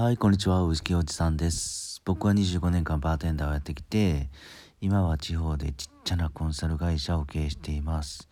[0.00, 0.62] はい、こんにちは。
[0.62, 2.02] ウイスキーおじさんです。
[2.04, 4.28] 僕は25年間バーテンダーをやってきて、
[4.80, 8.28] 今は地方でちっちゃなコンサル会社を経営しています。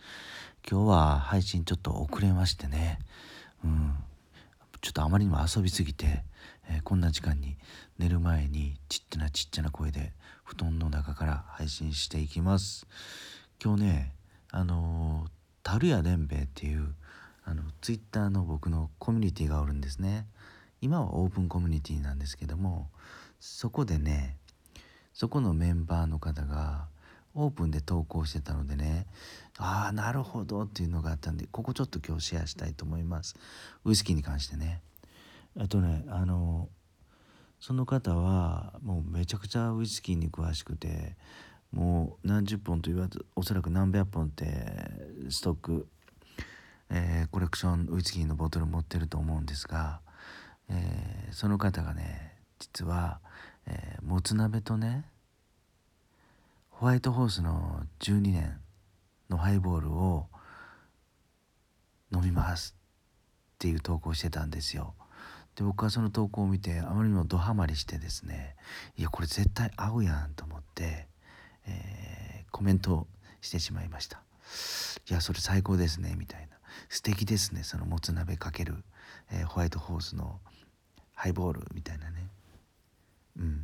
[0.70, 3.00] 今日は配信ちょっと遅れましてね、
[3.64, 3.96] うん、
[4.80, 6.22] ちょっとあまりにも遊びすぎて、
[6.70, 7.56] えーこんな時間に
[7.98, 10.12] 寝る前にちっちゃなちっちゃな声で
[10.44, 12.86] 布団の中から配信していきます。
[13.60, 14.12] 今日ね、
[14.52, 15.30] あのー、
[15.64, 16.94] 樽屋伝兵衛っていう
[17.44, 20.28] あのツイッターの僕のコミュニティがおるんですね。
[20.86, 22.90] 今はオープンコミュニティなんですけども
[23.40, 24.36] そこでね
[25.12, 26.86] そこのメンバーの方が
[27.34, 29.08] オープンで投稿してたのでね
[29.58, 33.34] ああなるほどっていうのがあったんでここちょっと今日シェアしたいと思います。
[33.84, 34.80] ウイスキーに関してね。
[35.58, 36.68] あとねあの
[37.58, 41.16] その方はもうめちゃくちゃウイスキーに詳しくて
[41.72, 44.44] もう何十本と言わずおそらく何百本って
[45.30, 45.88] ストック、
[46.90, 50.00] えーコレクションウイスキーのボトル持ってると思うんですが
[50.70, 53.20] えーその方がね実は、
[53.66, 55.04] えーもつ鍋とね
[56.70, 58.58] ホワイトホースの12年
[59.28, 60.26] のハイボールを
[62.12, 64.94] 飲みますっていう投稿してたんですよ。
[65.56, 68.54] で僕はその投稿を見てあまりにもドハマりしてですね
[68.98, 71.08] いやこれ絶対合うやんと思って、
[71.66, 73.06] えーコメント
[73.42, 74.22] してしまいました。
[75.10, 76.56] いやそれ最高ですねみたいな
[76.88, 78.76] 素敵ですねそのもつ鍋かける、
[79.30, 80.40] えーホワイトホースの
[81.16, 82.28] ハイボールみたいなね。
[83.38, 83.50] うん。
[83.50, 83.58] やっ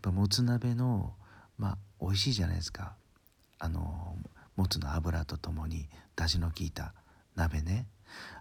[0.00, 1.12] ぱもつ鍋の
[1.58, 2.94] まあ美味しいじゃないですか。
[3.58, 4.16] あの
[4.56, 6.94] もつの油とともに出汁の効いた
[7.34, 7.86] 鍋ね。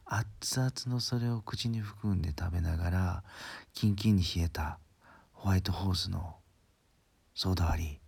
[0.05, 3.23] 熱々のそれを口に含んで食べながら
[3.73, 4.79] キンキンに冷えた
[5.33, 6.35] ホワイトホースの
[7.33, 7.99] ソーダ割り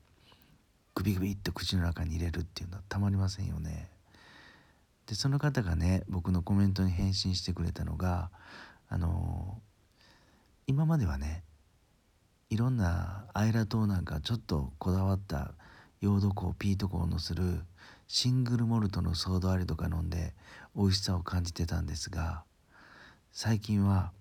[0.95, 3.89] グビグビっと口の中に入れるっていうのはたまりませんよね。
[5.07, 8.29] でその方がね僕のコメントに返信してくれたのが
[8.87, 9.18] あの
[10.69, 11.43] 今まではね
[12.51, 15.55] いろんなアイラ島なんかちょっとこだわった
[15.99, 17.61] ヨード香ピート香のする
[18.07, 20.35] シングルモルトのソーダ割りとか飲んで
[20.75, 22.43] 美味しさを感じてたんですが
[23.31, 24.11] 最近は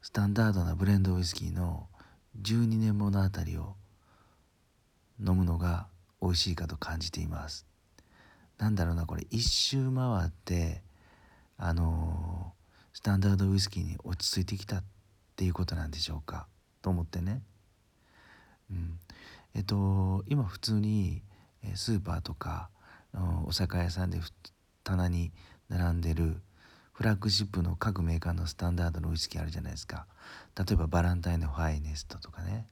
[0.00, 1.88] スタンダードなブレンドウイスキーの
[2.40, 3.74] 12年物あたりを
[5.22, 5.88] 飲むのが
[6.22, 7.66] 美味しいかと感じています。
[8.56, 10.82] なんだろうなこれ一周回って
[11.58, 12.60] あのー
[12.92, 14.99] スタンダードウイスキーに落ち着いてきたって
[15.40, 16.46] ていうことなんでしょうか？
[16.82, 17.40] と思ってね。
[18.70, 18.98] うん、
[19.54, 21.22] えっと今普通に
[21.74, 22.68] スーパーとか
[23.46, 24.20] お酒屋さんで
[24.84, 25.32] 棚に
[25.70, 26.42] 並んでる
[26.92, 30.04] フラッグシップの各メーカーのスタンダードのウイスキーあるじゃないですか。
[30.58, 32.66] 例えばバランタインのファイネストとかね。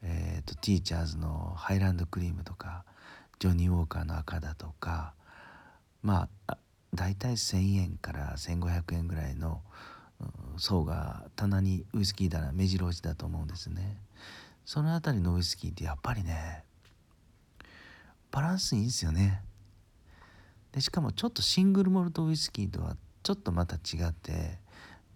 [0.00, 2.86] えー、とティーチャーズのハイランドクリームとか
[3.38, 5.12] ジョニー・ウォーカーの赤だとか
[6.02, 6.56] まあ
[6.94, 9.60] 大体1,000円から1,500円ぐらいの
[10.56, 13.98] 層が棚にウイスキー棚目白押しだと思うんですね。
[14.64, 16.64] その辺りのウイスキーってやっぱりね
[18.30, 19.42] バランスいいんですよね。
[20.72, 24.58] でしかもちょっとシングルモルトウイスキーとはちょっとまた違って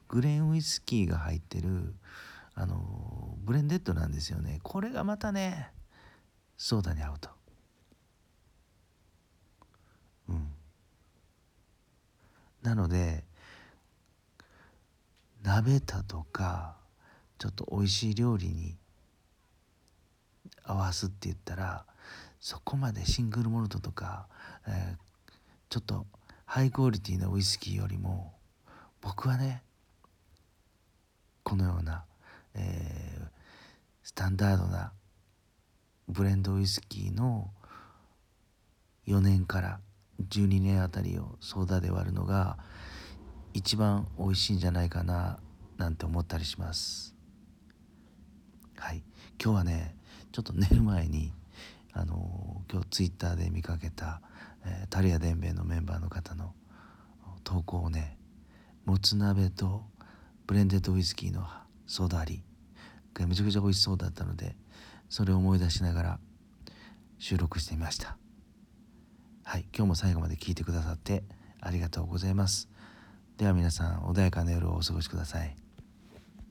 [0.09, 1.95] グレーンウイスキーが入ってる
[2.55, 4.61] あのブレンデッドなんですよね。
[4.63, 5.71] これがまたね
[6.57, 7.31] ソーダに合うと。
[10.29, 10.49] うん。
[12.63, 13.25] なので
[15.47, 16.75] 鍋たとか
[17.39, 18.75] ちょっと美味しい料理に
[20.65, 21.85] 合わすって言ったら
[22.41, 24.27] そこまでシングルモルトとか、
[24.67, 25.07] えー
[25.69, 26.07] ちょっと
[26.45, 28.33] ハイクオリティなウイスキーよりも
[29.01, 29.63] 僕はね
[31.43, 32.05] このような、
[32.55, 33.27] えー
[34.05, 34.93] スタンダードな
[36.09, 37.51] ブレンドウイスキーの
[39.09, 39.81] 4年から
[40.29, 42.57] 12年あたりをソーダで割るのが
[43.57, 45.39] 一番美味しいんじゃないかな
[45.79, 47.17] なんて思ったりします。
[48.77, 49.03] はい。
[49.43, 49.97] 今日はね
[50.31, 51.33] ちょっと寝る前に
[51.95, 54.21] あの今日ツイッターで見かけた、
[54.67, 56.53] えータリア伝兵衛のメンバーの方の
[57.45, 58.19] 投稿をね
[58.85, 59.85] もつ鍋と
[60.47, 61.49] ブレンデッドウイスキーの
[61.87, 62.43] ソーダ割り
[63.15, 64.55] がめちゃくちゃ美味しそうだったので
[65.09, 66.19] それを思い出しながら
[67.19, 68.19] 収録してみました。
[69.45, 69.65] はい。
[69.75, 71.25] 今日も最後まで聞いてくださって
[71.63, 72.69] ありがとうございます。
[73.37, 75.66] では皆さん穏やかな夜をお過ごしください。